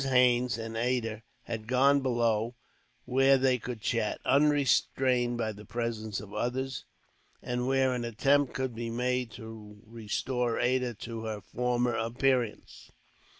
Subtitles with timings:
[0.03, 2.55] Haines and Ada had gone below,
[3.05, 6.85] where they could chat, unrestrained by the presence of others;
[7.39, 12.89] and where an attempt could be made to restore Ada to her former appearance.